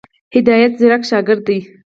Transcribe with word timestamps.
هدایت 0.35 0.71
ځيرک 0.79 1.03
شاګرد 1.09 1.43
دی. 1.47 1.59